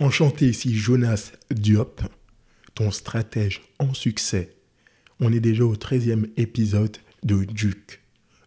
Enchanté 0.00 0.48
ici 0.48 0.74
Jonas 0.74 1.30
Diop, 1.52 2.02
ton 2.74 2.90
stratège 2.90 3.62
en 3.78 3.94
succès. 3.94 4.56
On 5.20 5.32
est 5.32 5.38
déjà 5.38 5.64
au 5.64 5.76
13e 5.76 6.30
épisode 6.36 6.96
de 7.22 7.44
Duke. 7.44 8.02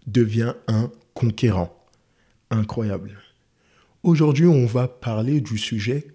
Deviens 0.08 0.58
un 0.68 0.92
conquérant. 1.14 1.86
Incroyable. 2.50 3.18
Aujourd'hui, 4.04 4.46
on 4.46 4.66
va 4.66 4.90
parler 4.90 5.40
du 5.40 5.58
sujet 5.58 6.08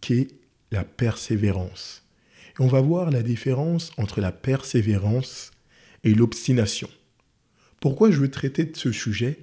qui 0.00 0.14
est 0.14 0.28
la 0.72 0.82
persévérance. 0.82 2.02
Et 2.58 2.62
on 2.62 2.66
va 2.66 2.80
voir 2.80 3.12
la 3.12 3.22
différence 3.22 3.92
entre 3.96 4.20
la 4.20 4.32
persévérance 4.32 5.52
et 6.02 6.14
l'obstination. 6.14 6.90
Pourquoi 7.78 8.10
je 8.10 8.18
veux 8.18 8.30
traiter 8.30 8.64
de 8.64 8.76
ce 8.76 8.90
sujet? 8.90 9.38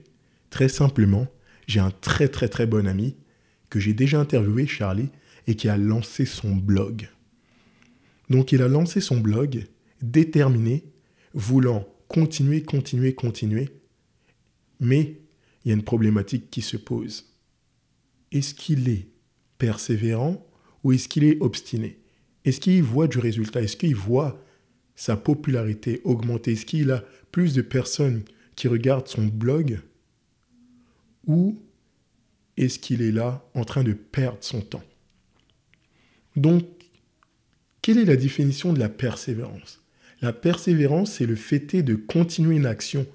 Très 0.50 0.68
simplement, 0.68 1.28
j'ai 1.68 1.80
un 1.80 1.92
très 1.92 2.28
très 2.28 2.50
très 2.50 2.66
bon 2.66 2.86
ami 2.86 3.16
que 3.76 3.82
j'ai 3.82 3.94
déjà 3.94 4.22
interviewé, 4.22 4.68
Charlie, 4.68 5.10
et 5.48 5.56
qui 5.56 5.68
a 5.68 5.76
lancé 5.76 6.26
son 6.26 6.56
blog. 6.56 7.10
Donc 8.30 8.54
il 8.54 8.62
a 8.62 8.70
lancé 8.70 9.02
son 9.02 9.20
blog 9.20 9.66
déterminé, 10.02 10.86
voulant 11.34 11.86
continuer, 12.08 12.64
continuer, 12.64 13.14
continuer, 13.14 13.68
mais 14.80 15.20
il 15.66 15.68
y 15.68 15.72
a 15.72 15.74
une 15.74 15.84
problématique 15.84 16.50
qui 16.50 16.62
se 16.62 16.78
pose. 16.78 17.36
Est-ce 18.32 18.54
qu'il 18.54 18.88
est 18.88 19.10
persévérant 19.58 20.48
ou 20.86 20.94
est-ce 20.94 21.10
qu'il 21.10 21.26
est 21.26 21.42
obstiné? 21.42 22.00
Est-ce 22.46 22.62
qu'il 22.62 22.82
voit 22.82 23.10
du 23.10 23.20
résultat? 23.20 23.62
Est-ce 23.62 23.76
qu'il 23.76 23.94
voit 23.94 24.42
sa 24.96 25.18
popularité 25.18 26.00
augmenter? 26.06 26.54
Est-ce 26.54 26.66
qu'il 26.66 26.92
a 26.92 27.04
plus 27.34 27.54
de 27.54 27.62
personnes 27.62 28.24
qui 28.56 28.70
regardent 28.70 29.10
son 29.10 29.26
blog 29.26 29.82
ou 31.28 31.60
est-ce 32.58 32.80
qu'il 32.80 33.02
est 33.02 33.12
là 33.12 33.48
en 33.54 33.64
train 33.64 33.84
de 33.84 33.94
perdre 33.94 34.38
son 34.42 34.62
temps? 34.62 34.84
Donc, 36.36 36.66
quelle 37.82 37.98
est 37.98 38.06
la 38.06 38.16
définition 38.16 38.74
de 38.74 38.80
la 38.80 38.90
persévérance? 38.90 39.82
La 40.22 40.34
persévérance, 40.34 41.14
c'est 41.14 41.26
le 41.26 41.36
fait 41.36 41.82
de 41.84 41.96
continuer 41.96 42.56
une 42.56 42.66
action 42.66 43.06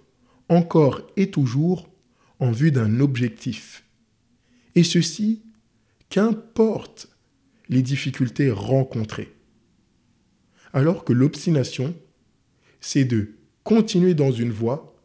encore 0.48 1.03
et 1.17 1.31
toujours 1.31 1.89
en 2.39 2.51
vue 2.51 2.70
d'un 2.70 3.01
objectif. 3.01 3.84
Et 4.75 4.84
ceci, 4.84 5.42
qu'importe 6.09 7.09
les 7.69 7.83
difficultés 7.83 8.51
rencontrées. 8.51 9.33
Alors 10.73 11.05
que 11.05 11.12
l'obstination, 11.12 11.95
c'est 12.81 13.05
de 13.05 13.34
continuer 13.64 14.14
dans 14.14 14.33
une 14.33 14.53
voie 14.53 14.97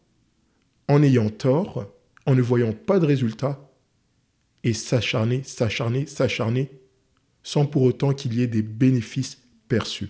en 0.88 1.02
ayant 1.04 1.30
tort, 1.30 1.92
en 2.26 2.36
ne 2.36 2.42
voyant 2.42 2.74
pas 2.74 3.00
de 3.00 3.06
résultat 3.06 3.65
et 4.66 4.74
s'acharner, 4.74 5.44
s'acharner, 5.44 6.08
s'acharner, 6.08 6.72
sans 7.44 7.68
pour 7.68 7.84
autant 7.84 8.14
qu'il 8.14 8.34
y 8.34 8.42
ait 8.42 8.48
des 8.48 8.64
bénéfices 8.64 9.38
perçus. 9.68 10.10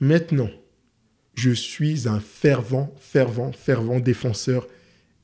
Maintenant, 0.00 0.50
je 1.34 1.52
suis 1.52 2.08
un 2.08 2.18
fervent, 2.18 2.92
fervent, 2.98 3.52
fervent 3.52 4.00
défenseur 4.00 4.66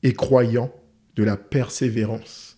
et 0.01 0.13
croyant 0.13 0.73
de 1.15 1.23
la 1.23 1.35
persévérance. 1.35 2.57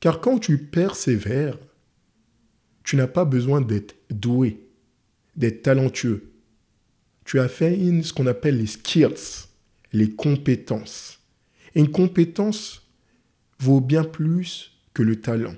Car 0.00 0.20
quand 0.20 0.38
tu 0.38 0.56
persévères, 0.56 1.58
tu 2.84 2.96
n'as 2.96 3.06
pas 3.06 3.26
besoin 3.26 3.60
d'être 3.60 3.96
doué, 4.08 4.66
d'être 5.36 5.60
talentueux. 5.62 6.32
Tu 7.26 7.38
as 7.38 7.48
fait 7.48 7.76
ce 8.02 8.14
qu'on 8.14 8.26
appelle 8.26 8.56
les 8.56 8.66
skills, 8.66 9.44
les 9.92 10.10
compétences. 10.10 11.18
Et 11.74 11.80
une 11.80 11.90
compétence 11.90 12.87
vaut 13.58 13.80
bien 13.80 14.04
plus 14.04 14.78
que 14.94 15.02
le 15.02 15.20
talent. 15.20 15.54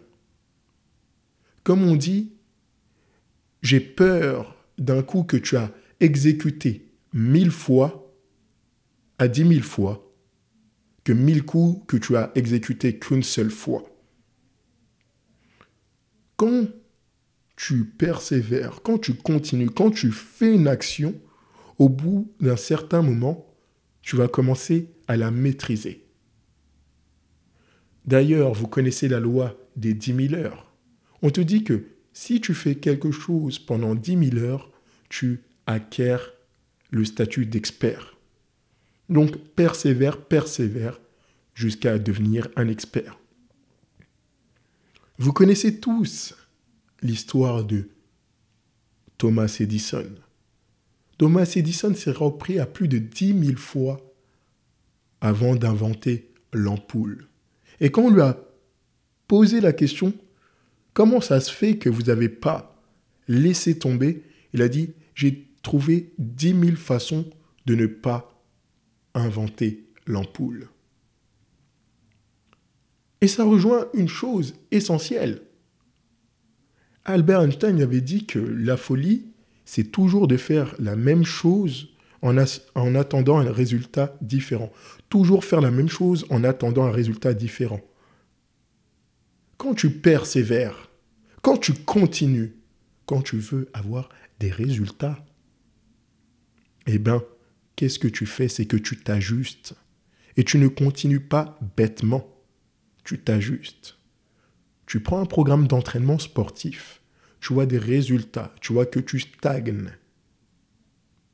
Comme 1.62 1.82
on 1.82 1.96
dit, 1.96 2.32
j'ai 3.62 3.80
peur 3.80 4.56
d'un 4.78 5.02
coup 5.02 5.22
que 5.22 5.36
tu 5.36 5.56
as 5.56 5.72
exécuté 6.00 6.90
mille 7.12 7.50
fois 7.50 8.14
à 9.18 9.28
dix 9.28 9.44
mille 9.44 9.62
fois 9.62 10.10
que 11.04 11.12
mille 11.12 11.44
coups 11.44 11.84
que 11.86 11.96
tu 11.96 12.16
as 12.16 12.30
exécutés 12.34 12.98
qu'une 12.98 13.22
seule 13.22 13.50
fois. 13.50 13.84
Quand 16.36 16.66
tu 17.56 17.84
persévères, 17.84 18.80
quand 18.82 18.98
tu 18.98 19.14
continues, 19.14 19.70
quand 19.70 19.90
tu 19.90 20.12
fais 20.12 20.54
une 20.54 20.68
action, 20.68 21.14
au 21.78 21.88
bout 21.88 22.32
d'un 22.40 22.56
certain 22.56 23.02
moment, 23.02 23.46
tu 24.02 24.16
vas 24.16 24.28
commencer 24.28 24.88
à 25.08 25.16
la 25.16 25.30
maîtriser. 25.30 26.06
D'ailleurs, 28.06 28.52
vous 28.52 28.66
connaissez 28.66 29.08
la 29.08 29.20
loi 29.20 29.56
des 29.76 29.94
10 29.94 30.28
000 30.28 30.34
heures. 30.34 30.72
On 31.22 31.30
te 31.30 31.40
dit 31.40 31.64
que 31.64 31.84
si 32.12 32.40
tu 32.40 32.54
fais 32.54 32.74
quelque 32.74 33.10
chose 33.10 33.58
pendant 33.58 33.94
10 33.94 34.30
000 34.30 34.44
heures, 34.44 34.70
tu 35.08 35.42
acquiers 35.66 36.16
le 36.90 37.04
statut 37.04 37.46
d'expert. 37.46 38.16
Donc 39.08 39.36
persévère, 39.54 40.20
persévère 40.20 41.00
jusqu'à 41.54 41.98
devenir 41.98 42.48
un 42.56 42.68
expert. 42.68 43.18
Vous 45.18 45.32
connaissez 45.32 45.80
tous 45.80 46.34
l'histoire 47.02 47.64
de 47.64 47.88
Thomas 49.18 49.54
Edison. 49.60 50.10
Thomas 51.18 51.52
Edison 51.54 51.94
s'est 51.94 52.12
repris 52.12 52.58
à 52.58 52.66
plus 52.66 52.88
de 52.88 52.98
10 52.98 53.46
000 53.46 53.58
fois 53.58 54.00
avant 55.20 55.54
d'inventer 55.54 56.30
l'ampoule. 56.52 57.26
Et 57.80 57.90
quand 57.90 58.02
on 58.02 58.10
lui 58.10 58.20
a 58.20 58.38
posé 59.26 59.60
la 59.60 59.72
question, 59.72 60.12
comment 60.92 61.20
ça 61.20 61.40
se 61.40 61.52
fait 61.52 61.78
que 61.78 61.88
vous 61.88 62.02
n'avez 62.02 62.28
pas 62.28 62.76
laissé 63.28 63.78
tomber, 63.78 64.22
il 64.52 64.62
a 64.62 64.68
dit, 64.68 64.92
j'ai 65.14 65.48
trouvé 65.62 66.12
dix 66.18 66.54
mille 66.54 66.76
façons 66.76 67.28
de 67.66 67.74
ne 67.74 67.86
pas 67.86 68.42
inventer 69.14 69.84
l'ampoule. 70.06 70.68
Et 73.20 73.28
ça 73.28 73.44
rejoint 73.44 73.86
une 73.94 74.08
chose 74.08 74.54
essentielle. 74.70 75.42
Albert 77.04 77.42
Einstein 77.42 77.80
avait 77.80 78.00
dit 78.00 78.26
que 78.26 78.38
la 78.38 78.76
folie, 78.76 79.26
c'est 79.64 79.90
toujours 79.92 80.26
de 80.26 80.36
faire 80.36 80.74
la 80.78 80.96
même 80.96 81.24
chose 81.24 81.90
en, 82.22 82.36
en, 82.74 82.94
attendant 82.94 83.38
un 83.38 83.50
résultat 83.50 84.16
différent. 84.20 84.72
Toujours 85.10 85.44
faire 85.44 85.60
la 85.60 85.70
même 85.70 85.88
chose 85.88 86.24
en 86.30 86.44
attendant 86.44 86.84
un 86.86 86.92
résultat 86.92 87.34
différent. 87.34 87.80
Quand 89.58 89.74
tu 89.74 89.90
persévères, 89.90 90.88
quand 91.42 91.58
tu 91.58 91.74
continues, 91.74 92.56
quand 93.04 93.20
tu 93.20 93.36
veux 93.36 93.68
avoir 93.74 94.08
des 94.38 94.50
résultats, 94.50 95.22
eh 96.86 96.98
bien, 96.98 97.22
qu'est-ce 97.76 97.98
que 97.98 98.08
tu 98.08 98.24
fais? 98.24 98.48
C'est 98.48 98.66
que 98.66 98.76
tu 98.76 98.96
t'ajustes. 98.96 99.74
Et 100.36 100.44
tu 100.44 100.58
ne 100.58 100.68
continues 100.68 101.20
pas 101.20 101.58
bêtement. 101.76 102.26
Tu 103.04 103.18
t'ajustes. 103.18 103.98
Tu 104.86 105.00
prends 105.00 105.20
un 105.20 105.26
programme 105.26 105.66
d'entraînement 105.66 106.18
sportif. 106.18 107.02
Tu 107.40 107.52
vois 107.52 107.66
des 107.66 107.78
résultats. 107.78 108.54
Tu 108.60 108.72
vois 108.72 108.86
que 108.86 109.00
tu 109.00 109.18
stagnes. 109.18 109.90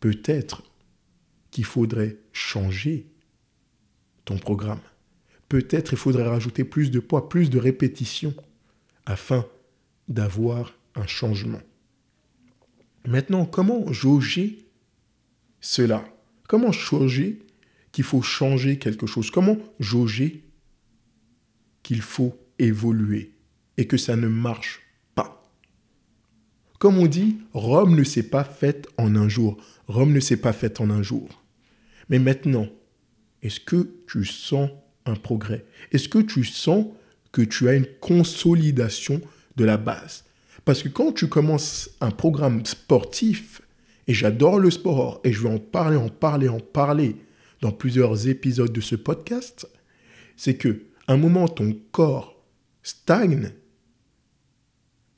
Peut-être 0.00 0.62
qu'il 1.50 1.65
faudrait 1.65 2.16
changer 2.32 3.12
programme. 4.34 4.81
Peut-être 5.48 5.92
il 5.92 5.98
faudrait 5.98 6.28
rajouter 6.28 6.64
plus 6.64 6.91
de 6.91 6.98
poids, 6.98 7.28
plus 7.28 7.48
de 7.50 7.59
répétitions 7.59 8.34
afin 9.06 9.47
d'avoir 10.09 10.75
un 10.97 11.06
changement. 11.06 11.60
Maintenant, 13.06 13.47
comment 13.47 13.92
jauger 13.92 14.66
cela? 15.60 16.04
Comment 16.48 16.72
jauger 16.72 17.38
qu'il 17.92 18.04
faut 18.04 18.22
changer 18.22 18.78
quelque 18.78 19.06
chose? 19.06 19.31
Comment 19.31 19.59
jauger 19.78 20.42
qu'il 21.82 22.03
faut 22.03 22.36
évoluer 22.59 23.32
et 23.76 23.86
que 23.86 23.97
ça 23.97 24.16
ne 24.16 24.27
marche 24.27 24.80
pas? 25.15 25.48
Comme 26.78 26.98
on 26.98 27.06
dit, 27.06 27.39
Rome 27.53 27.95
ne 27.95 28.04
s'est 28.04 28.28
pas 28.28 28.45
faite 28.45 28.89
en 28.98 29.15
un 29.15 29.28
jour. 29.28 29.56
Rome 29.86 30.12
ne 30.12 30.21
s'est 30.21 30.36
pas 30.36 30.53
faite 30.53 30.80
en 30.80 30.91
un 30.91 31.03
jour. 31.03 31.42
Mais 32.09 32.18
maintenant, 32.18 32.68
est-ce 33.42 33.60
que 33.60 33.88
tu 34.06 34.24
sens 34.24 34.71
un 35.04 35.15
progrès? 35.15 35.65
Est-ce 35.92 36.09
que 36.09 36.18
tu 36.18 36.44
sens 36.44 36.86
que 37.33 37.42
tu 37.42 37.68
as 37.68 37.74
une 37.74 37.86
consolidation 38.00 39.21
de 39.56 39.65
la 39.65 39.77
base? 39.77 40.24
Parce 40.65 40.83
que 40.83 40.88
quand 40.88 41.12
tu 41.12 41.28
commences 41.28 41.91
un 42.00 42.10
programme 42.10 42.65
sportif, 42.66 43.62
et 44.09 44.15
j'adore 44.15 44.59
le 44.59 44.71
sport, 44.71 45.21
et 45.24 45.33
je 45.33 45.42
vais 45.42 45.48
en 45.48 45.59
parler, 45.59 45.97
en 45.97 46.09
parler, 46.09 46.48
en 46.48 46.60
parler 46.60 47.16
dans 47.60 47.72
plusieurs 47.72 48.28
épisodes 48.28 48.72
de 48.72 48.80
ce 48.80 48.97
podcast, 48.97 49.68
c'est 50.36 50.56
que 50.56 50.83
un 51.09 51.16
moment 51.16 51.48
ton 51.48 51.77
corps 51.92 52.36
stagne, 52.83 53.53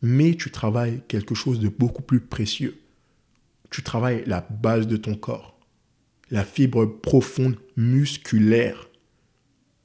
mais 0.03 0.35
tu 0.35 0.51
travailles 0.51 1.03
quelque 1.09 1.35
chose 1.35 1.61
de 1.61 1.69
beaucoup 1.69 2.03
plus 2.03 2.21
précieux. 2.21 2.81
Tu 3.71 3.83
travailles 3.83 4.23
la 4.27 4.47
base 4.51 4.87
de 4.87 4.97
ton 4.97 5.15
corps 5.15 5.58
la 6.31 6.45
fibre 6.45 6.87
profonde 6.87 7.57
musculaire 7.77 8.89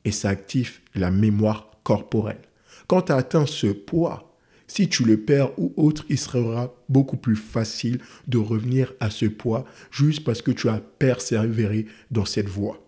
et 0.06 0.12
ça 0.12 0.30
active 0.30 0.80
la 0.96 1.12
mémoire 1.12 1.72
corporelle. 1.84 2.42
Quand 2.88 3.04
tu 3.04 3.12
as 3.12 3.18
atteint 3.18 3.46
ce 3.46 3.68
poids, 3.68 4.38
si 4.68 4.90
tu 4.90 5.04
le 5.04 5.22
perds 5.22 5.58
ou 5.60 5.74
autre, 5.78 6.06
il 6.10 6.18
sera 6.18 6.74
beaucoup 6.90 7.18
plus 7.18 7.36
facile 7.36 8.02
de 8.28 8.38
revenir 8.38 8.94
à 9.00 9.10
ce 9.10 9.26
poids 9.26 9.66
juste 9.92 10.24
parce 10.24 10.42
que 10.42 10.52
tu 10.52 10.68
as 10.70 10.80
persévéré 10.80 11.86
dans 12.12 12.26
cette 12.26 12.50
voie. 12.50 12.80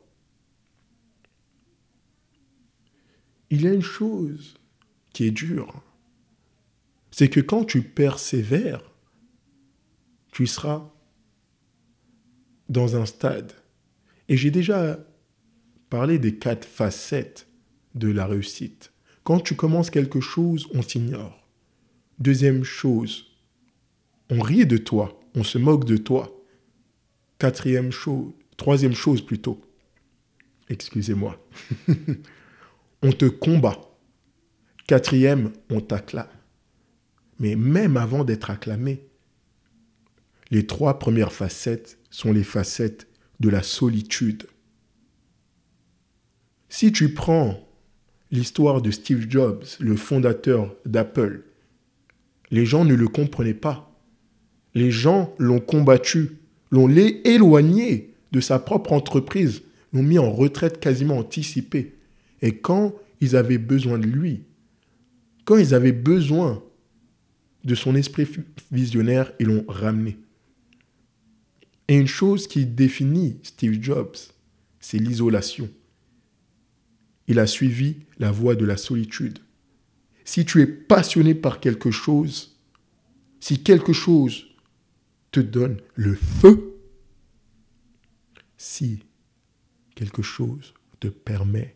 Il 3.50 3.62
y 3.62 3.68
a 3.68 3.74
une 3.74 3.82
chose 3.82 4.56
qui 5.14 5.26
est 5.26 5.32
dure, 5.32 5.82
c'est 7.12 7.30
que 7.30 7.40
quand 7.40 7.64
tu 7.64 7.82
persévères, 7.82 8.92
tu 10.32 10.48
seras 10.48 10.92
dans 12.70 12.96
un 12.96 13.06
stade. 13.06 13.54
Et 14.30 14.38
j'ai 14.38 14.52
déjà 14.52 15.00
parlé 15.90 16.20
des 16.20 16.36
quatre 16.36 16.66
facettes 16.66 17.48
de 17.94 18.10
la 18.10 18.26
réussite. 18.26 18.92
Quand 19.24 19.40
tu 19.40 19.56
commences 19.56 19.90
quelque 19.90 20.20
chose, 20.20 20.68
on 20.74 20.82
t'ignore. 20.82 21.48
Deuxième 22.20 22.64
chose, 22.64 23.26
on 24.30 24.42
rit 24.42 24.66
de 24.66 24.78
toi, 24.78 25.20
on 25.36 25.44
se 25.44 25.58
moque 25.58 25.86
de 25.86 25.98
toi. 25.98 26.32
Quatrième 27.38 27.92
chose, 27.92 28.32
troisième 28.58 28.94
chose 28.94 29.22
plutôt, 29.26 29.60
excusez-moi, 30.70 31.38
on 33.02 33.12
te 33.12 33.26
combat. 33.26 33.80
Quatrième, 34.88 35.52
on 35.70 35.82
t'acclame. 35.82 36.28
Mais 37.40 37.56
même 37.56 37.98
avant 37.98 38.24
d'être 38.24 38.50
acclamé, 38.50 39.08
les 40.52 40.66
trois 40.66 41.00
premières 41.00 41.34
facettes 41.34 41.98
sont 42.16 42.32
les 42.32 42.46
facettes 42.46 43.08
de 43.42 43.50
la 43.50 43.62
solitude. 43.62 44.44
Si 46.70 46.94
tu 46.94 47.14
prends 47.14 47.68
l'histoire 48.32 48.82
de 48.82 48.90
Steve 48.90 49.30
Jobs, 49.30 49.66
le 49.82 49.98
fondateur 49.98 50.74
d'Apple, 50.86 51.44
les 52.52 52.66
gens 52.66 52.86
ne 52.86 52.96
le 52.96 53.10
comprenaient 53.10 53.54
pas. 53.54 53.94
Les 54.76 54.92
gens 54.92 55.36
l'ont 55.40 55.60
combattu, 55.60 56.38
l'ont 56.72 56.88
éloigné 56.90 58.14
de 58.32 58.40
sa 58.40 58.60
propre 58.60 58.94
entreprise, 58.94 59.64
l'ont 59.92 60.04
mis 60.04 60.18
en 60.18 60.32
retraite 60.32 60.80
quasiment 60.80 61.18
anticipée. 61.18 61.96
Et 62.42 62.56
quand 62.60 62.96
ils 63.20 63.36
avaient 63.36 63.58
besoin 63.58 63.98
de 63.98 64.08
lui, 64.08 64.44
quand 65.44 65.58
ils 65.58 65.74
avaient 65.74 65.92
besoin 65.92 66.64
de 67.66 67.76
son 67.76 67.94
esprit 67.94 68.26
visionnaire, 68.72 69.34
ils 69.42 69.48
l'ont 69.48 69.66
ramené. 69.68 70.18
Et 71.88 71.98
une 71.98 72.08
chose 72.08 72.48
qui 72.48 72.66
définit 72.66 73.40
Steve 73.44 73.82
Jobs, 73.82 74.16
c'est 74.80 74.98
l'isolation. 74.98 75.70
Il 77.28 77.40
a 77.40 77.48
suivi 77.48 77.98
la 78.18 78.32
voie 78.32 78.56
de 78.56 78.66
la 78.66 78.78
solitude. 78.78 79.40
Si 80.24 80.46
tu 80.46 80.62
es 80.62 80.68
passionné 80.68 81.36
par 81.36 81.60
quelque 81.60 81.92
chose, 81.92 82.60
si 83.40 83.62
quelque 83.62 83.94
chose 83.94 84.48
te 85.32 85.40
donne 85.40 85.80
le 85.94 86.16
feu, 86.16 86.80
si 88.58 89.04
quelque 89.94 90.24
chose 90.24 90.74
te 91.00 91.08
permet 91.08 91.76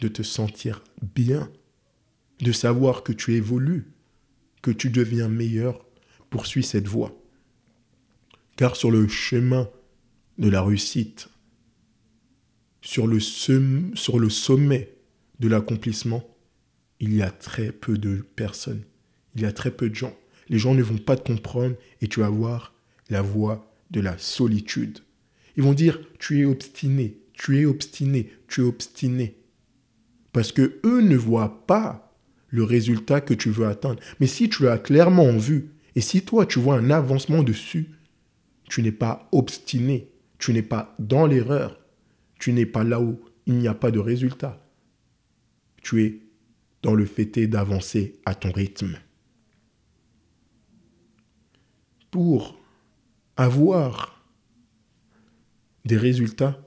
de 0.00 0.06
te 0.06 0.22
sentir 0.22 0.84
bien, 1.14 1.50
de 2.40 2.52
savoir 2.52 3.02
que 3.02 3.12
tu 3.12 3.34
évolues, 3.34 3.90
que 4.62 4.70
tu 4.70 4.90
deviens 4.90 5.28
meilleur, 5.28 5.84
poursuis 6.30 6.62
cette 6.62 6.86
voie. 6.86 7.17
Car 8.58 8.74
sur 8.74 8.90
le 8.90 9.06
chemin 9.06 9.70
de 10.36 10.48
la 10.48 10.62
réussite, 10.62 11.28
sur 12.82 13.06
le, 13.06 13.20
sommet 13.20 14.96
de 15.38 15.48
l'accomplissement, 15.48 16.28
il 16.98 17.14
y 17.14 17.22
a 17.22 17.30
très 17.30 17.70
peu 17.70 17.96
de 17.98 18.16
personnes, 18.34 18.82
il 19.36 19.42
y 19.42 19.44
a 19.44 19.52
très 19.52 19.70
peu 19.70 19.88
de 19.88 19.94
gens. 19.94 20.12
Les 20.48 20.58
gens 20.58 20.74
ne 20.74 20.82
vont 20.82 20.98
pas 20.98 21.16
te 21.16 21.32
comprendre 21.32 21.76
et 22.00 22.08
tu 22.08 22.18
vas 22.18 22.30
voir 22.30 22.74
la 23.10 23.22
voie 23.22 23.72
de 23.92 24.00
la 24.00 24.18
solitude. 24.18 24.98
Ils 25.56 25.62
vont 25.62 25.72
dire, 25.72 26.00
tu 26.18 26.40
es 26.40 26.44
obstiné, 26.44 27.16
tu 27.34 27.60
es 27.60 27.64
obstiné, 27.64 28.32
tu 28.48 28.62
es 28.62 28.64
obstiné. 28.64 29.36
Parce 30.32 30.50
que 30.50 30.80
eux 30.84 31.00
ne 31.00 31.16
voient 31.16 31.64
pas 31.68 32.12
le 32.48 32.64
résultat 32.64 33.20
que 33.20 33.34
tu 33.34 33.50
veux 33.50 33.68
atteindre. 33.68 34.00
Mais 34.18 34.26
si 34.26 34.48
tu 34.48 34.64
l'as 34.64 34.78
clairement 34.78 35.36
vu, 35.36 35.70
et 35.94 36.00
si 36.00 36.22
toi 36.22 36.44
tu 36.44 36.58
vois 36.58 36.74
un 36.74 36.90
avancement 36.90 37.44
dessus, 37.44 37.90
tu 38.68 38.82
n'es 38.82 38.92
pas 38.92 39.28
obstiné, 39.32 40.10
tu 40.38 40.52
n'es 40.52 40.62
pas 40.62 40.94
dans 40.98 41.26
l'erreur, 41.26 41.78
tu 42.38 42.52
n'es 42.52 42.66
pas 42.66 42.84
là 42.84 43.00
où 43.00 43.20
il 43.46 43.54
n'y 43.54 43.68
a 43.68 43.74
pas 43.74 43.90
de 43.90 43.98
résultat. 43.98 44.64
Tu 45.82 46.04
es 46.04 46.20
dans 46.82 46.94
le 46.94 47.06
fait 47.06 47.46
d'avancer 47.46 48.20
à 48.24 48.34
ton 48.34 48.52
rythme. 48.52 48.98
Pour 52.10 52.58
avoir 53.36 54.24
des 55.84 55.96
résultats, 55.96 56.60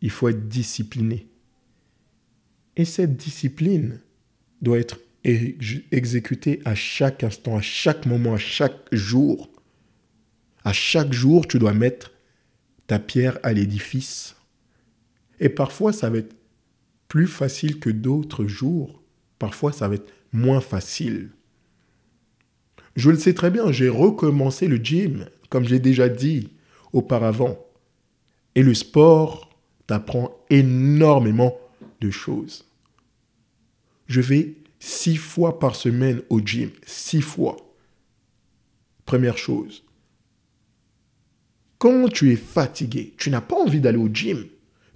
il 0.00 0.10
faut 0.10 0.28
être 0.28 0.48
discipliné. 0.48 1.28
Et 2.76 2.84
cette 2.84 3.16
discipline 3.16 4.00
doit 4.60 4.78
être 4.78 4.98
exécutée 5.24 6.60
à 6.64 6.74
chaque 6.74 7.22
instant, 7.22 7.56
à 7.56 7.60
chaque 7.60 8.06
moment, 8.06 8.34
à 8.34 8.38
chaque 8.38 8.92
jour. 8.92 9.51
À 10.64 10.72
chaque 10.72 11.12
jour, 11.12 11.46
tu 11.46 11.58
dois 11.58 11.74
mettre 11.74 12.12
ta 12.86 12.98
pierre 12.98 13.38
à 13.42 13.52
l'édifice. 13.52 14.36
Et 15.40 15.48
parfois, 15.48 15.92
ça 15.92 16.10
va 16.10 16.18
être 16.18 16.36
plus 17.08 17.26
facile 17.26 17.78
que 17.80 17.90
d'autres 17.90 18.46
jours. 18.46 19.02
Parfois, 19.38 19.72
ça 19.72 19.88
va 19.88 19.96
être 19.96 20.12
moins 20.32 20.60
facile. 20.60 21.30
Je 22.96 23.10
le 23.10 23.18
sais 23.18 23.34
très 23.34 23.50
bien, 23.50 23.72
j'ai 23.72 23.88
recommencé 23.88 24.68
le 24.68 24.76
gym, 24.76 25.26
comme 25.48 25.64
j'ai 25.64 25.78
déjà 25.78 26.08
dit 26.08 26.50
auparavant. 26.92 27.58
Et 28.54 28.62
le 28.62 28.74
sport 28.74 29.50
t'apprend 29.86 30.36
énormément 30.50 31.58
de 32.00 32.10
choses. 32.10 32.64
Je 34.06 34.20
vais 34.20 34.54
six 34.78 35.16
fois 35.16 35.58
par 35.58 35.74
semaine 35.74 36.22
au 36.28 36.40
gym, 36.40 36.70
six 36.84 37.22
fois. 37.22 37.56
Première 39.06 39.38
chose, 39.38 39.84
quand 41.82 42.06
tu 42.06 42.30
es 42.30 42.36
fatigué, 42.36 43.12
tu 43.18 43.28
n'as 43.28 43.40
pas 43.40 43.56
envie 43.56 43.80
d'aller 43.80 43.98
au 43.98 44.08
gym. 44.08 44.46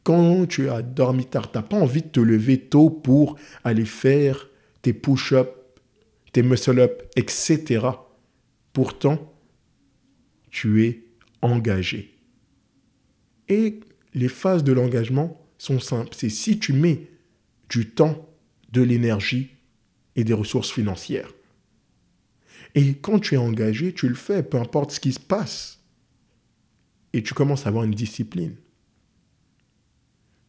Quand 0.05 0.47
tu 0.47 0.71
as 0.71 0.83
dormi 0.83 1.27
tard, 1.27 1.51
tu 1.51 1.59
n'as 1.59 1.65
pas 1.65 1.77
envie 1.77 2.03
de 2.03 2.07
te 2.07 2.21
lever 2.21 2.61
tôt 2.61 2.91
pour 2.91 3.35
aller 3.65 3.85
faire 3.85 4.49
tes 4.83 4.93
push-ups, 4.93 5.51
tes 6.33 6.45
muscle-ups, 6.45 7.03
etc. 7.17 7.89
Pourtant, 8.73 9.35
tu 10.49 10.85
es 10.85 11.03
engagé. 11.43 12.15
Et 13.49 13.81
les 14.15 14.29
phases 14.29 14.63
de 14.63 14.73
l'engagement 14.73 15.45
sont 15.59 15.81
simples. 15.81 16.15
C'est 16.17 16.29
si 16.29 16.61
tu 16.61 16.73
mets 16.73 17.09
du 17.69 17.91
temps, 17.91 18.31
de 18.71 18.83
l'énergie 18.83 19.57
et 20.15 20.23
des 20.23 20.35
ressources 20.35 20.71
financières. 20.71 21.35
Et 22.77 22.95
quand 22.95 23.19
tu 23.19 23.35
es 23.35 23.39
engagé, 23.39 23.93
tu 23.93 24.09
le 24.09 24.15
fais, 24.15 24.45
peu 24.45 24.59
importe 24.59 24.93
ce 24.93 25.01
qui 25.01 25.13
se 25.13 25.19
passe 25.19 25.76
et 27.17 27.23
tu 27.23 27.33
commences 27.33 27.65
à 27.65 27.71
avoir 27.71 27.85
une 27.85 27.95
discipline. 27.95 28.57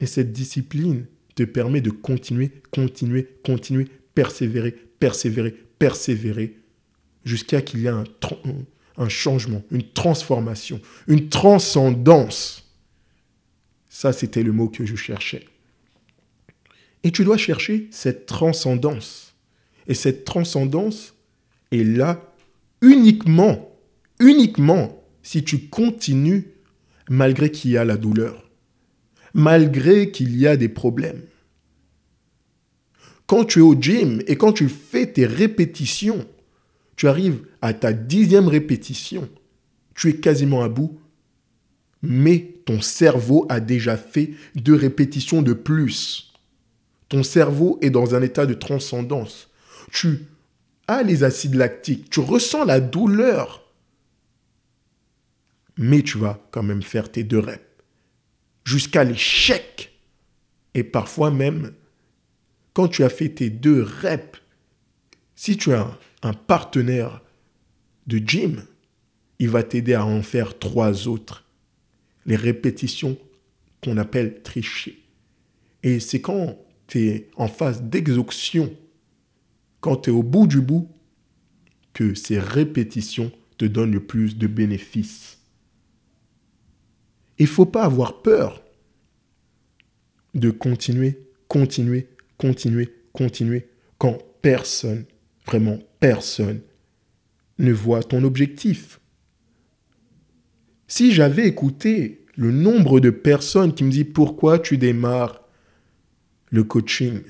Et 0.01 0.05
cette 0.05 0.33
discipline 0.33 1.05
te 1.33 1.43
permet 1.43 1.79
de 1.79 1.89
continuer, 1.89 2.51
continuer, 2.71 3.25
continuer, 3.45 3.87
persévérer, 4.13 4.71
persévérer, 4.99 5.51
persévérer, 5.79 6.57
jusqu'à 7.23 7.61
qu'il 7.61 7.79
y 7.79 7.85
ait 7.85 7.89
un, 7.89 8.03
un 8.97 9.07
changement, 9.07 9.63
une 9.71 9.89
transformation, 9.93 10.81
une 11.07 11.29
transcendance. 11.29 12.69
Ça, 13.87 14.11
c'était 14.11 14.43
le 14.43 14.51
mot 14.51 14.67
que 14.67 14.85
je 14.85 14.95
cherchais. 14.95 15.45
Et 17.03 17.11
tu 17.11 17.23
dois 17.23 17.37
chercher 17.37 17.87
cette 17.91 18.25
transcendance. 18.25 19.35
Et 19.87 19.93
cette 19.93 20.25
transcendance 20.25 21.13
est 21.71 21.85
là 21.85 22.33
uniquement, 22.81 23.73
uniquement 24.19 25.01
si 25.23 25.45
tu 25.45 25.67
continues 25.69 26.56
malgré 27.09 27.51
qu'il 27.51 27.71
y 27.71 27.77
a 27.77 27.85
la 27.85 27.97
douleur, 27.97 28.49
malgré 29.33 30.11
qu'il 30.11 30.37
y 30.37 30.47
a 30.47 30.57
des 30.57 30.69
problèmes. 30.69 31.21
Quand 33.25 33.45
tu 33.45 33.59
es 33.59 33.61
au 33.61 33.75
gym 33.79 34.21
et 34.27 34.37
quand 34.37 34.53
tu 34.53 34.69
fais 34.69 35.05
tes 35.05 35.25
répétitions, 35.25 36.25
tu 36.95 37.07
arrives 37.07 37.41
à 37.61 37.73
ta 37.73 37.93
dixième 37.93 38.47
répétition, 38.47 39.29
tu 39.95 40.09
es 40.09 40.15
quasiment 40.15 40.63
à 40.63 40.69
bout, 40.69 40.99
mais 42.01 42.55
ton 42.65 42.81
cerveau 42.81 43.45
a 43.49 43.59
déjà 43.59 43.97
fait 43.97 44.31
deux 44.55 44.75
répétitions 44.75 45.41
de 45.41 45.53
plus. 45.53 46.33
Ton 47.09 47.23
cerveau 47.23 47.79
est 47.81 47.89
dans 47.89 48.15
un 48.15 48.21
état 48.21 48.45
de 48.45 48.53
transcendance. 48.53 49.49
Tu 49.91 50.25
as 50.87 51.03
les 51.03 51.23
acides 51.23 51.55
lactiques, 51.55 52.09
tu 52.09 52.19
ressens 52.19 52.65
la 52.65 52.79
douleur, 52.79 53.66
mais 55.77 56.01
tu 56.01 56.17
vas 56.17 56.41
quand 56.51 56.63
même 56.63 56.81
faire 56.81 57.11
tes 57.11 57.23
deux 57.23 57.39
reps. 57.39 57.63
Jusqu'à 58.63 59.03
l'échec. 59.03 59.93
Et 60.73 60.83
parfois 60.83 61.31
même, 61.31 61.73
quand 62.73 62.87
tu 62.87 63.03
as 63.03 63.09
fait 63.09 63.29
tes 63.29 63.49
deux 63.49 63.81
reps, 63.81 64.41
si 65.35 65.57
tu 65.57 65.73
as 65.73 65.97
un 66.21 66.33
partenaire 66.33 67.21
de 68.07 68.17
gym, 68.17 68.63
il 69.39 69.49
va 69.49 69.63
t'aider 69.63 69.93
à 69.93 70.05
en 70.05 70.21
faire 70.21 70.57
trois 70.57 71.07
autres. 71.07 71.45
Les 72.25 72.35
répétitions 72.35 73.17
qu'on 73.83 73.97
appelle 73.97 74.41
tricher. 74.41 75.03
Et 75.83 75.99
c'est 75.99 76.21
quand 76.21 76.57
tu 76.87 77.07
es 77.07 77.29
en 77.35 77.47
phase 77.47 77.83
d'exhaustion, 77.83 78.75
quand 79.79 79.97
tu 79.97 80.09
es 80.09 80.13
au 80.13 80.23
bout 80.23 80.47
du 80.47 80.61
bout, 80.61 80.89
que 81.93 82.13
ces 82.13 82.39
répétitions 82.39 83.31
te 83.57 83.65
donnent 83.65 83.93
le 83.93 84.05
plus 84.05 84.37
de 84.37 84.47
bénéfices. 84.47 85.39
Il 87.39 87.43
ne 87.43 87.49
faut 87.49 87.65
pas 87.65 87.83
avoir 87.83 88.21
peur 88.21 88.63
de 90.33 90.49
continuer, 90.49 91.19
continuer, 91.47 92.07
continuer, 92.37 92.93
continuer, 93.13 93.69
quand 93.97 94.17
personne, 94.41 95.05
vraiment 95.45 95.79
personne, 95.99 96.61
ne 97.59 97.71
voit 97.71 98.03
ton 98.03 98.23
objectif. 98.23 98.99
Si 100.87 101.11
j'avais 101.11 101.47
écouté 101.47 102.25
le 102.35 102.51
nombre 102.51 102.99
de 102.99 103.09
personnes 103.09 103.73
qui 103.73 103.83
me 103.83 103.91
disent 103.91 104.13
pourquoi 104.13 104.59
tu 104.59 104.77
démarres 104.77 105.41
le 106.49 106.63
coaching, 106.63 107.21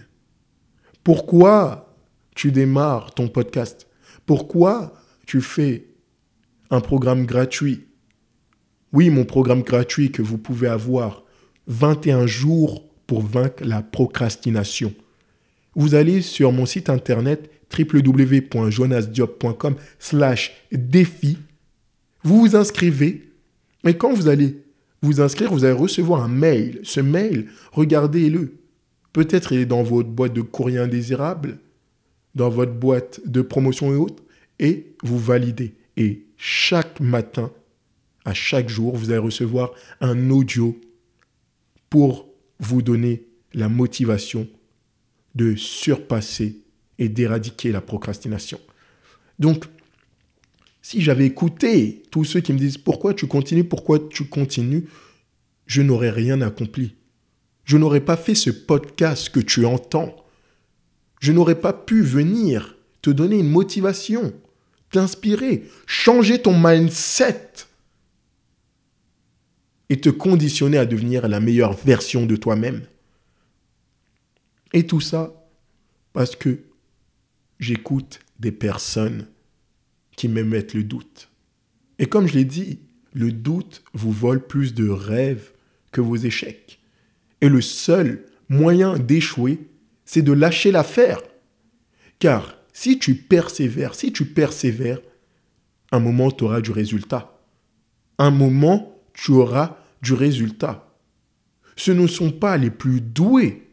pourquoi 1.04 1.96
tu 2.36 2.52
démarres 2.52 3.14
ton 3.14 3.30
podcast, 3.30 3.88
pourquoi 4.26 4.94
tu 5.26 5.42
fais 5.42 5.88
un 6.70 6.82
programme 6.82 7.26
gratuit? 7.26 7.87
Oui, 8.94 9.10
mon 9.10 9.26
programme 9.26 9.64
gratuit 9.64 10.12
que 10.12 10.22
vous 10.22 10.38
pouvez 10.38 10.68
avoir 10.68 11.24
21 11.68 12.28
jours 12.28 12.86
pour 13.06 13.22
vaincre 13.22 13.64
la 13.64 13.82
procrastination. 13.82 14.94
Vous 15.76 15.96
allez 15.96 16.22
sur 16.22 16.52
mon 16.52 16.66
site 16.66 16.90
internet 16.90 17.52
www.jonasdiop.com 17.78 19.76
slash 20.00 20.54
défi. 20.72 21.38
Vous 22.24 22.40
vous 22.40 22.56
inscrivez 22.56 23.28
et 23.86 23.96
quand 23.96 24.14
vous 24.14 24.28
allez 24.28 24.64
vous 25.02 25.22
inscrire, 25.22 25.52
vous 25.52 25.64
allez 25.64 25.74
recevoir 25.74 26.24
un 26.24 26.28
mail. 26.28 26.80
Ce 26.84 27.00
mail, 27.00 27.48
regardez-le. 27.72 28.58
Peut-être 29.14 29.54
il 29.54 29.60
est 29.60 29.66
dans 29.66 29.84
votre 29.84 30.10
boîte 30.10 30.34
de 30.34 30.42
courrier 30.42 30.80
indésirable, 30.80 31.60
dans 32.36 32.50
votre 32.50 32.74
boîte 32.74 33.22
de 33.26 33.42
promotion 33.42 33.94
et 33.94 33.96
autres, 33.96 34.24
et 34.60 34.96
vous 35.04 35.20
validez. 35.20 35.74
Et 35.96 36.26
chaque 36.36 37.00
matin, 37.00 37.52
à 38.28 38.34
chaque 38.34 38.68
jour, 38.68 38.94
vous 38.94 39.12
allez 39.12 39.20
recevoir 39.20 39.72
un 40.02 40.30
audio 40.32 40.78
pour 41.90 42.28
vous 42.60 42.82
donner 42.82 43.26
la 43.54 43.70
motivation 43.70 44.50
de 45.34 45.56
surpasser 45.56 46.60
et 47.00 47.08
d'éradiquer 47.08 47.72
la 47.72 47.80
procrastination. 47.80 48.60
Donc, 49.40 49.64
si 50.82 51.00
j'avais 51.00 51.26
écouté 51.26 52.04
tous 52.12 52.26
ceux 52.26 52.42
qui 52.42 52.52
me 52.52 52.58
disent 52.58 52.78
pourquoi 52.78 53.14
tu 53.14 53.28
continues, 53.28 53.64
pourquoi 53.64 53.98
tu 54.10 54.26
continues, 54.26 54.90
je 55.66 55.82
n'aurais 55.82 56.10
rien 56.10 56.42
accompli. 56.42 56.96
Je 57.64 57.78
n'aurais 57.78 58.04
pas 58.04 58.18
fait 58.18 58.36
ce 58.36 58.50
podcast 58.50 59.30
que 59.30 59.40
tu 59.40 59.66
entends. 59.66 60.14
Je 61.22 61.32
n'aurais 61.32 61.62
pas 61.62 61.72
pu 61.72 62.02
venir 62.02 62.76
te 63.02 63.10
donner 63.10 63.40
une 63.40 63.50
motivation, 63.50 64.34
t'inspirer, 64.92 65.64
changer 65.86 66.42
ton 66.42 66.60
mindset 66.60 67.67
et 69.90 70.00
te 70.02 70.10
conditionner 70.10 70.78
à 70.78 70.86
devenir 70.86 71.28
la 71.28 71.40
meilleure 71.40 71.74
version 71.74 72.26
de 72.26 72.36
toi-même. 72.36 72.82
Et 74.74 74.86
tout 74.86 75.02
ça 75.02 75.48
parce 76.14 76.36
que 76.36 76.60
j'écoute 77.60 78.20
des 78.40 78.52
personnes 78.52 79.28
qui 80.16 80.28
m'émettent 80.28 80.74
le 80.74 80.84
doute. 80.84 81.30
Et 82.00 82.08
comme 82.08 82.28
je 82.28 82.34
l'ai 82.34 82.46
dit, 82.46 82.80
le 83.14 83.32
doute 83.32 83.84
vous 83.94 84.12
vole 84.12 84.46
plus 84.46 84.74
de 84.74 84.90
rêves 84.90 85.52
que 85.92 86.02
vos 86.02 86.16
échecs. 86.16 86.80
Et 87.42 87.50
le 87.50 87.62
seul 87.62 88.26
moyen 88.50 88.98
d'échouer, 88.98 89.68
c'est 90.06 90.22
de 90.22 90.32
lâcher 90.32 90.72
l'affaire. 90.72 91.22
Car 92.20 92.58
si 92.74 93.00
tu 93.00 93.16
persévères, 93.16 93.96
si 93.96 94.12
tu 94.12 94.26
persévères, 94.26 95.00
un 95.92 96.00
moment, 96.00 96.32
tu 96.32 96.44
auras 96.44 96.62
du 96.62 96.72
résultat. 96.72 97.40
Un 98.18 98.32
moment, 98.32 98.97
tu 99.18 99.32
auras 99.32 99.78
du 100.02 100.14
résultat. 100.14 100.88
Ce 101.76 101.92
ne 101.92 102.08
sont 102.08 102.32
pas 102.32 102.56
les 102.58 102.70
plus 102.70 103.02
doués 103.02 103.68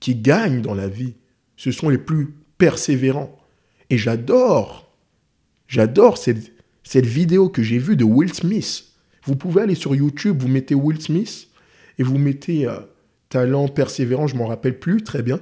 qui 0.00 0.16
gagnent 0.16 0.60
dans 0.60 0.74
la 0.74 0.88
vie, 0.88 1.14
ce 1.56 1.70
sont 1.70 1.88
les 1.88 1.98
plus 1.98 2.34
persévérants. 2.58 3.38
Et 3.90 3.96
j'adore, 3.96 4.92
j'adore 5.68 6.18
cette, 6.18 6.50
vidéo 7.06 7.48
que 7.48 7.62
j'ai 7.62 7.78
vue 7.78 7.96
de 7.96 8.04
Will 8.04 8.34
Smith. 8.34 8.86
Vous 9.24 9.36
pouvez 9.36 9.62
aller 9.62 9.74
sur 9.74 9.94
YouTube, 9.94 10.42
vous 10.42 10.48
mettez 10.48 10.74
Will 10.74 11.00
Smith 11.00 11.48
et 11.98 12.02
vous 12.02 12.18
mettez 12.18 12.66
euh, 12.66 12.80
talent 13.28 13.68
persévérant, 13.68 14.26
je 14.26 14.36
m'en 14.36 14.46
rappelle 14.46 14.78
plus 14.78 15.02
très 15.02 15.22
bien. 15.22 15.40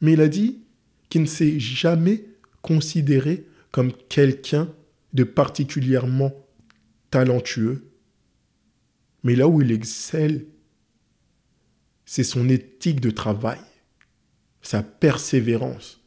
Mais 0.00 0.12
il 0.12 0.20
a 0.20 0.28
dit 0.28 0.58
qu'il 1.08 1.22
ne 1.22 1.26
s'est 1.26 1.58
jamais 1.58 2.24
considéré 2.60 3.46
comme 3.70 3.92
quelqu'un 4.08 4.68
de 5.14 5.24
particulièrement 5.24 6.32
talentueux. 7.10 7.89
Mais 9.22 9.36
là 9.36 9.48
où 9.48 9.60
il 9.62 9.70
excelle, 9.72 10.46
c'est 12.04 12.24
son 12.24 12.48
éthique 12.48 13.00
de 13.00 13.10
travail, 13.10 13.60
sa 14.62 14.82
persévérance. 14.82 16.00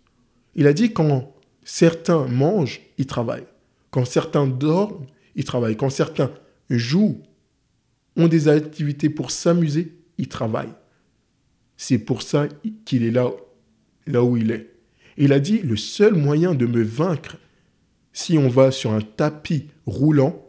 Il 0.56 0.68
a 0.68 0.74
dit 0.74 0.94
quand 0.94 1.34
certains 1.64 2.28
mangent, 2.28 2.82
ils 2.98 3.08
travaillent. 3.08 3.48
Quand 3.92 4.06
certains 4.06 4.48
dorment, 4.48 5.06
ils 5.36 5.46
travaillent. 5.46 5.78
Quand 5.78 5.90
certains 5.90 6.32
jouent, 6.70 7.22
ont 8.16 8.28
des 8.28 8.48
activités 8.48 9.10
pour 9.10 9.32
s'amuser, 9.32 9.98
ils 10.18 10.28
travaillent. 10.28 10.74
C'est 11.78 11.98
pour 11.98 12.22
ça 12.22 12.48
qu'il 12.86 13.04
est 13.04 13.12
là, 13.12 13.32
là 14.06 14.24
où 14.24 14.38
il 14.38 14.52
est. 14.52 14.70
Il 15.18 15.34
a 15.34 15.40
dit, 15.40 15.60
le 15.60 15.78
seul 15.78 16.14
moyen 16.16 16.54
de 16.54 16.66
me 16.66 16.84
vaincre, 16.84 17.38
si 18.14 18.38
on 18.38 18.50
va 18.50 18.72
sur 18.72 18.92
un 18.92 19.02
tapis 19.02 19.70
roulant, 19.86 20.43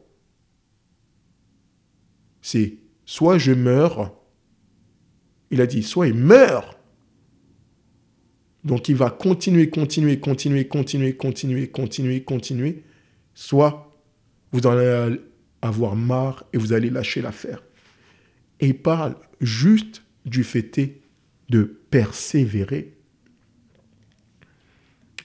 c'est 2.45 2.75
soit 3.07 3.39
je 3.39 3.53
meurs, 3.53 4.15
il 5.51 5.63
a 5.63 5.67
dit, 5.67 5.83
soit 5.83 6.09
il 6.09 6.15
meurt. 6.15 6.79
Donc 8.65 8.91
il 8.91 8.97
va 8.97 9.09
continuer, 9.09 9.71
continuer, 9.71 10.21
continuer, 10.21 10.69
continuer, 10.69 11.17
continuer, 11.17 11.69
continuer, 11.69 12.23
continuer, 12.23 12.85
soit 13.33 13.91
vous 14.53 14.67
allez 14.67 15.19
avoir 15.63 15.97
marre 15.97 16.45
et 16.53 16.59
vous 16.59 16.75
allez 16.75 16.91
lâcher 16.91 17.23
l'affaire. 17.23 17.63
Et 18.61 18.67
il 18.67 18.79
parle 18.79 19.17
juste 19.41 20.03
du 20.27 20.45
fait 20.45 21.01
de 21.49 21.63
persévérer. 21.63 22.93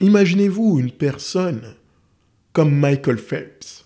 Imaginez-vous 0.00 0.78
une 0.78 0.92
personne 0.92 1.74
comme 2.54 2.74
Michael 2.74 3.18
Phelps, 3.18 3.84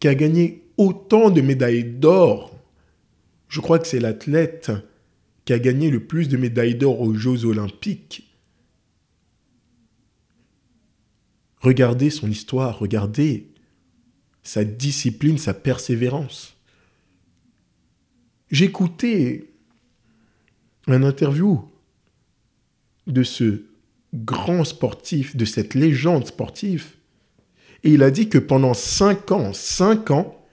qui 0.00 0.08
a 0.08 0.14
gagné 0.14 0.65
autant 0.76 1.30
de 1.30 1.40
médailles 1.40 1.84
d'or. 1.84 2.56
Je 3.48 3.60
crois 3.60 3.78
que 3.78 3.86
c'est 3.86 4.00
l'athlète 4.00 4.72
qui 5.44 5.52
a 5.52 5.58
gagné 5.58 5.90
le 5.90 6.04
plus 6.04 6.28
de 6.28 6.36
médailles 6.36 6.74
d'or 6.74 7.00
aux 7.00 7.14
Jeux 7.14 7.44
olympiques. 7.44 8.28
Regardez 11.60 12.10
son 12.10 12.30
histoire, 12.30 12.78
regardez 12.78 13.48
sa 14.42 14.64
discipline, 14.64 15.38
sa 15.38 15.54
persévérance. 15.54 16.56
J'écoutais 18.50 19.50
un 20.86 21.02
interview 21.02 21.68
de 23.06 23.22
ce 23.22 23.64
grand 24.14 24.64
sportif, 24.64 25.36
de 25.36 25.44
cette 25.44 25.74
légende 25.74 26.26
sportive, 26.26 26.94
et 27.82 27.90
il 27.90 28.02
a 28.02 28.10
dit 28.10 28.28
que 28.28 28.38
pendant 28.38 28.74
cinq 28.74 29.30
ans, 29.32 29.52
cinq 29.52 30.10
ans, 30.10 30.45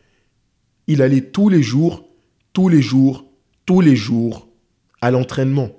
il 0.87 1.01
allait 1.01 1.29
tous 1.31 1.49
les 1.49 1.63
jours, 1.63 2.07
tous 2.51 2.69
les 2.69 2.81
jours, 2.81 3.25
tous 3.65 3.81
les 3.81 3.95
jours 3.95 4.47
à 5.01 5.11
l'entraînement. 5.11 5.69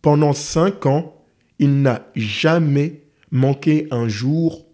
Pendant 0.00 0.32
cinq 0.32 0.86
ans, 0.86 1.14
il 1.58 1.82
n'a 1.82 2.10
jamais 2.14 3.04
manqué 3.30 3.88
un 3.90 4.08
jour 4.08 4.66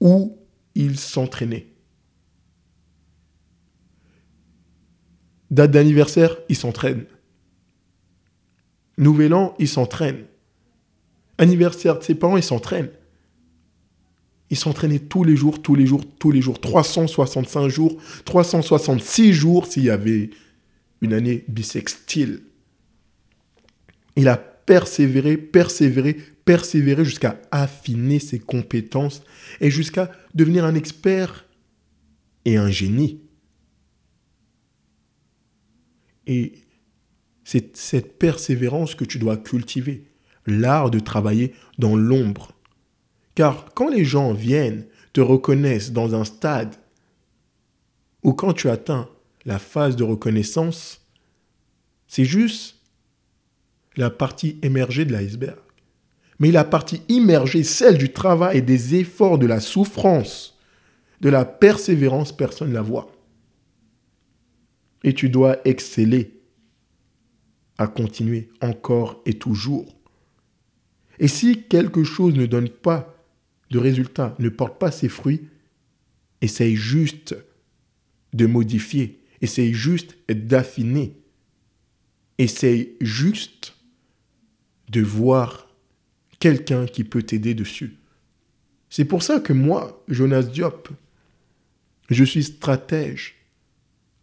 où 0.00 0.38
il 0.74 0.98
s'entraînait. 0.98 1.72
Date 5.50 5.70
d'anniversaire, 5.70 6.36
il 6.48 6.56
s'entraîne. 6.56 7.04
Nouvel 8.98 9.34
an, 9.34 9.54
il 9.58 9.68
s'entraîne. 9.68 10.24
Anniversaire 11.38 11.98
de 11.98 12.02
ses 12.02 12.14
parents, 12.14 12.36
il 12.36 12.42
s'entraîne. 12.42 12.88
Il 14.50 14.56
s'entraînait 14.56 15.00
tous 15.00 15.24
les 15.24 15.36
jours, 15.36 15.60
tous 15.60 15.74
les 15.74 15.86
jours, 15.86 16.04
tous 16.18 16.30
les 16.30 16.40
jours. 16.40 16.60
365 16.60 17.68
jours, 17.68 17.96
366 18.24 19.32
jours 19.32 19.66
s'il 19.66 19.84
y 19.84 19.90
avait 19.90 20.30
une 21.00 21.12
année 21.12 21.44
bisextile. 21.48 22.42
Il 24.16 24.28
a 24.28 24.36
persévérer, 24.36 25.36
persévérer, 25.36 26.14
persévérer 26.44 27.04
jusqu'à 27.04 27.40
affiner 27.50 28.18
ses 28.18 28.38
compétences 28.38 29.22
et 29.60 29.70
jusqu'à 29.70 30.10
devenir 30.34 30.64
un 30.64 30.74
expert 30.74 31.46
et 32.44 32.56
un 32.56 32.70
génie. 32.70 33.20
Et 36.26 36.54
c'est 37.44 37.76
cette 37.76 38.18
persévérance 38.18 38.94
que 38.94 39.04
tu 39.04 39.18
dois 39.18 39.36
cultiver, 39.36 40.04
l'art 40.46 40.90
de 40.90 40.98
travailler 40.98 41.54
dans 41.78 41.94
l'ombre. 41.94 42.55
Car 43.36 43.66
quand 43.74 43.88
les 43.88 44.04
gens 44.04 44.32
viennent, 44.32 44.86
te 45.12 45.20
reconnaissent 45.20 45.92
dans 45.92 46.14
un 46.14 46.24
stade, 46.24 46.74
ou 48.22 48.32
quand 48.32 48.52
tu 48.52 48.68
atteins 48.68 49.08
la 49.44 49.58
phase 49.58 49.94
de 49.94 50.02
reconnaissance, 50.02 51.00
c'est 52.08 52.24
juste 52.24 52.76
la 53.96 54.10
partie 54.10 54.58
émergée 54.62 55.04
de 55.04 55.12
l'iceberg. 55.12 55.58
Mais 56.38 56.50
la 56.50 56.64
partie 56.64 57.02
immergée, 57.08 57.62
celle 57.62 57.98
du 57.98 58.12
travail 58.12 58.58
et 58.58 58.62
des 58.62 58.94
efforts, 58.96 59.38
de 59.38 59.46
la 59.46 59.60
souffrance, 59.60 60.58
de 61.20 61.28
la 61.28 61.44
persévérance, 61.44 62.34
personne 62.34 62.70
ne 62.70 62.74
la 62.74 62.82
voit. 62.82 63.12
Et 65.04 65.14
tu 65.14 65.28
dois 65.28 65.58
exceller 65.66 66.40
à 67.78 67.86
continuer 67.86 68.48
encore 68.62 69.22
et 69.26 69.34
toujours. 69.34 69.94
Et 71.18 71.28
si 71.28 71.64
quelque 71.64 72.02
chose 72.02 72.34
ne 72.34 72.46
donne 72.46 72.68
pas 72.68 73.15
de 73.70 73.78
résultat, 73.78 74.34
ne 74.38 74.48
porte 74.48 74.78
pas 74.78 74.90
ses 74.90 75.08
fruits, 75.08 75.48
essaye 76.40 76.76
juste 76.76 77.36
de 78.32 78.46
modifier, 78.46 79.22
essaye 79.40 79.74
juste 79.74 80.16
d'affiner, 80.28 81.16
essaye 82.38 82.96
juste 83.00 83.74
de 84.88 85.00
voir 85.00 85.68
quelqu'un 86.38 86.86
qui 86.86 87.04
peut 87.04 87.22
t'aider 87.22 87.54
dessus. 87.54 87.96
C'est 88.90 89.04
pour 89.04 89.22
ça 89.22 89.40
que 89.40 89.52
moi, 89.52 90.04
Jonas 90.08 90.44
Diop, 90.44 90.88
je 92.08 92.24
suis 92.24 92.44
stratège 92.44 93.36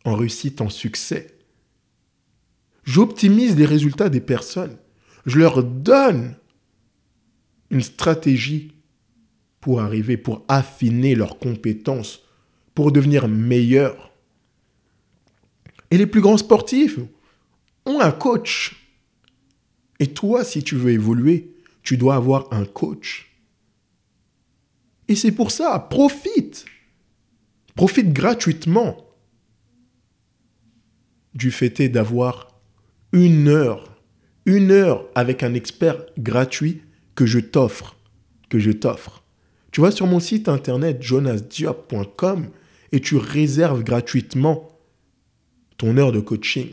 en 0.05 0.15
réussite, 0.15 0.61
en 0.61 0.69
succès. 0.69 1.37
J'optimise 2.83 3.55
les 3.55 3.65
résultats 3.65 4.09
des 4.09 4.21
personnes. 4.21 4.77
Je 5.25 5.39
leur 5.39 5.63
donne 5.63 6.35
une 7.69 7.81
stratégie 7.81 8.73
pour 9.63 9.79
arriver, 9.79 10.17
pour 10.17 10.43
affiner 10.49 11.15
leurs 11.15 11.39
compétences, 11.39 12.19
pour 12.75 12.91
devenir 12.91 13.29
meilleurs. 13.29 14.11
Et 15.89 15.97
les 15.97 16.05
plus 16.05 16.19
grands 16.19 16.35
sportifs 16.35 16.99
ont 17.85 18.01
un 18.01 18.11
coach. 18.11 18.75
Et 20.01 20.07
toi, 20.07 20.43
si 20.43 20.63
tu 20.63 20.75
veux 20.75 20.91
évoluer, 20.91 21.55
tu 21.81 21.95
dois 21.95 22.15
avoir 22.15 22.51
un 22.51 22.65
coach. 22.65 23.33
Et 25.07 25.15
c'est 25.15 25.31
pour 25.31 25.49
ça, 25.49 25.79
profite. 25.79 26.65
Profite 27.73 28.11
gratuitement 28.11 28.97
du 31.35 31.51
fait 31.51 31.87
d'avoir 31.87 32.59
une 33.13 33.47
heure, 33.47 33.97
une 34.45 34.71
heure 34.71 35.07
avec 35.15 35.41
un 35.41 35.53
expert 35.53 36.05
gratuit 36.17 36.81
que 37.15 37.25
je 37.25 37.39
t'offre, 37.39 37.95
que 38.49 38.59
je 38.59 38.71
t'offre. 38.71 39.22
Tu 39.73 39.81
vas 39.81 39.89
sur 39.89 40.05
mon 40.05 40.19
site 40.19 40.47
internet 40.49 41.01
jonasdiop.com 41.01 42.51
et 42.91 43.01
tu 43.01 43.17
réserves 43.17 43.83
gratuitement 43.83 44.79
ton 45.77 45.97
heure 45.97 46.11
de 46.11 46.19
coaching. 46.19 46.69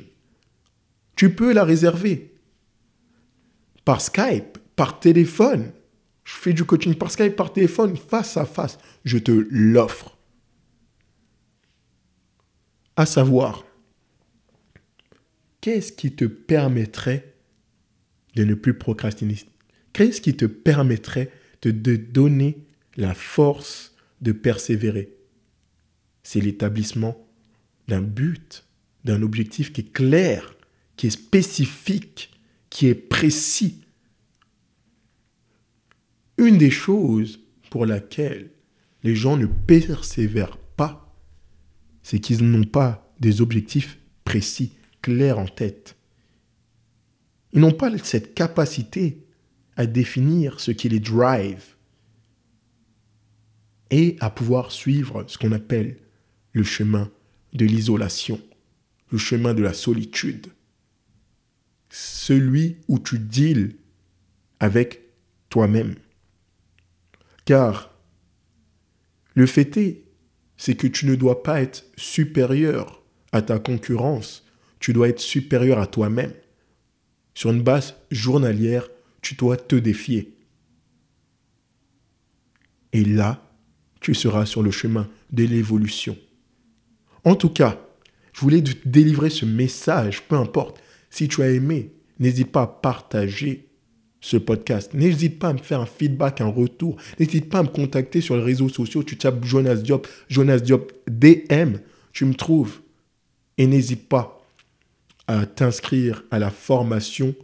Tu 1.16 1.34
peux 1.34 1.54
la 1.54 1.64
réserver 1.64 2.34
par 3.86 4.02
Skype, 4.02 4.58
par 4.76 5.00
téléphone. 5.00 5.72
Je 6.24 6.34
fais 6.34 6.52
du 6.52 6.64
coaching 6.64 6.94
par 6.94 7.10
Skype, 7.10 7.36
par 7.36 7.54
téléphone, 7.54 7.96
face 7.96 8.36
à 8.36 8.44
face. 8.44 8.76
Je 9.06 9.16
te 9.16 9.32
l'offre. 9.50 10.18
À 12.96 13.06
savoir, 13.06 13.64
qu'est-ce 15.62 15.90
qui 15.90 16.12
te 16.12 16.26
permettrait 16.26 17.34
de 18.36 18.44
ne 18.44 18.52
plus 18.52 18.74
procrastiner? 18.74 19.38
Qu'est-ce 19.94 20.20
qui 20.20 20.36
te 20.36 20.44
permettrait 20.44 21.30
de 21.62 21.70
te 21.70 21.96
donner 21.96 22.66
la 23.00 23.14
force 23.14 23.94
de 24.20 24.30
persévérer 24.32 25.16
C'est 26.22 26.40
l'établissement 26.40 27.26
d'un 27.88 28.02
but, 28.02 28.66
d'un 29.04 29.22
objectif 29.22 29.72
qui 29.72 29.80
est 29.80 29.92
clair, 29.92 30.54
qui 30.96 31.06
est 31.06 31.10
spécifique, 31.10 32.30
qui 32.68 32.86
est 32.86 32.94
précis. 32.94 33.80
Une 36.36 36.58
des 36.58 36.70
choses 36.70 37.40
pour 37.70 37.86
laquelle 37.86 38.50
les 39.02 39.16
gens 39.16 39.36
ne 39.36 39.46
persévèrent 39.46 40.58
pas, 40.58 41.16
c'est 42.02 42.18
qu'ils 42.20 42.44
n'ont 42.44 42.64
pas 42.64 43.14
des 43.18 43.40
objectifs 43.40 43.98
précis 44.24 44.74
clair 45.00 45.38
en 45.38 45.46
tête. 45.46 45.96
Ils 47.52 47.60
n'ont 47.60 47.72
pas 47.72 47.96
cette 47.98 48.34
capacité 48.34 49.26
à 49.76 49.86
définir 49.86 50.60
ce 50.60 50.70
qui 50.70 50.90
les 50.90 51.00
drive 51.00 51.76
et 53.90 54.16
à 54.20 54.30
pouvoir 54.30 54.72
suivre 54.72 55.24
ce 55.26 55.38
qu'on 55.38 55.52
appelle 55.52 55.96
le 56.52 56.62
chemin 56.62 57.10
de 57.52 57.64
l'isolation, 57.64 58.40
le 59.10 59.18
chemin 59.18 59.54
de 59.54 59.62
la 59.62 59.72
solitude, 59.72 60.48
celui 61.88 62.76
où 62.88 62.98
tu 62.98 63.18
deals 63.18 63.76
avec 64.60 65.00
toi-même. 65.48 65.96
Car 67.44 67.92
le 69.34 69.46
fait 69.46 69.76
est, 69.76 70.04
c'est 70.56 70.76
que 70.76 70.86
tu 70.86 71.06
ne 71.06 71.14
dois 71.14 71.42
pas 71.42 71.62
être 71.62 71.84
supérieur 71.96 73.02
à 73.32 73.42
ta 73.42 73.58
concurrence 73.58 74.44
tu 74.80 74.94
dois 74.94 75.10
être 75.10 75.20
supérieur 75.20 75.78
à 75.78 75.86
toi-même. 75.86 76.32
Sur 77.34 77.50
une 77.50 77.62
base 77.62 77.94
journalière, 78.10 78.88
tu 79.20 79.34
dois 79.34 79.56
te 79.56 79.76
défier. 79.76 80.34
Et 82.92 83.04
là, 83.04 83.46
tu 84.00 84.14
seras 84.14 84.46
sur 84.46 84.62
le 84.62 84.70
chemin 84.70 85.08
de 85.30 85.44
l'évolution. 85.44 86.16
En 87.24 87.34
tout 87.34 87.50
cas, 87.50 87.78
je 88.32 88.40
voulais 88.40 88.62
te 88.62 88.88
délivrer 88.88 89.30
ce 89.30 89.44
message, 89.44 90.22
peu 90.22 90.36
importe. 90.36 90.80
Si 91.10 91.28
tu 91.28 91.42
as 91.42 91.50
aimé, 91.50 91.92
n'hésite 92.18 92.50
pas 92.50 92.62
à 92.62 92.66
partager 92.66 93.70
ce 94.20 94.36
podcast. 94.36 94.94
N'hésite 94.94 95.38
pas 95.38 95.48
à 95.48 95.52
me 95.52 95.58
faire 95.58 95.80
un 95.80 95.86
feedback, 95.86 96.40
un 96.40 96.48
retour. 96.48 96.96
N'hésite 97.18 97.48
pas 97.48 97.58
à 97.58 97.62
me 97.62 97.68
contacter 97.68 98.20
sur 98.20 98.36
les 98.36 98.42
réseaux 98.42 98.68
sociaux. 98.68 99.02
Tu 99.02 99.16
tapes 99.16 99.44
Jonas 99.44 99.76
Diop, 99.76 100.06
Jonas 100.28 100.60
Diop 100.60 100.92
DM, 101.08 101.76
tu 102.12 102.24
me 102.24 102.34
trouves. 102.34 102.80
Et 103.58 103.66
n'hésite 103.66 104.08
pas 104.08 104.42
à 105.26 105.46
t'inscrire 105.46 106.24
à 106.30 106.38
la 106.38 106.50
formation 106.50 107.34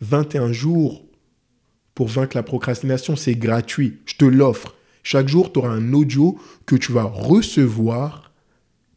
21 0.00 0.52
jours 0.52 1.04
pour 1.94 2.08
vaincre 2.08 2.36
la 2.36 2.42
procrastination. 2.42 3.16
C'est 3.16 3.34
gratuit. 3.34 3.98
Je 4.04 4.16
te 4.16 4.24
l'offre. 4.24 4.75
Chaque 5.08 5.28
jour, 5.28 5.52
tu 5.52 5.60
auras 5.60 5.68
un 5.68 5.92
audio 5.92 6.36
que 6.66 6.74
tu 6.74 6.90
vas 6.90 7.04
recevoir 7.04 8.32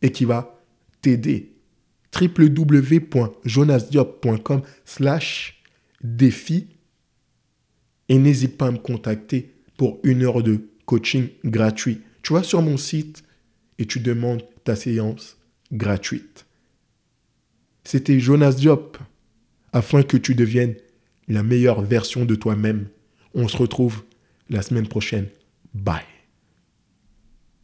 et 0.01 0.11
qui 0.11 0.25
va 0.25 0.59
t'aider. 1.03 1.53
www.jonasdiop.com 2.19 4.63
slash 4.85 5.61
défi 6.03 6.65
et 8.07 8.17
n'hésite 8.17 8.57
pas 8.57 8.65
à 8.65 8.71
me 8.71 8.79
contacter 8.79 9.53
pour 9.77 9.99
une 10.01 10.23
heure 10.23 10.41
de 10.41 10.61
coaching 10.87 11.27
gratuit. 11.45 12.01
Tu 12.23 12.33
vas 12.33 12.41
sur 12.41 12.63
mon 12.63 12.77
site 12.77 13.21
et 13.77 13.85
tu 13.85 13.99
demandes 13.99 14.41
ta 14.63 14.75
séance 14.75 15.37
gratuite. 15.71 16.47
C'était 17.83 18.19
Jonas 18.19 18.53
Diop, 18.53 18.97
afin 19.73 20.01
que 20.01 20.17
tu 20.17 20.33
deviennes 20.33 20.73
la 21.27 21.43
meilleure 21.43 21.83
version 21.83 22.25
de 22.25 22.33
toi-même. 22.33 22.87
On 23.35 23.47
se 23.47 23.57
retrouve 23.57 24.01
la 24.49 24.63
semaine 24.63 24.87
prochaine. 24.87 25.27
Bye. 25.73 26.05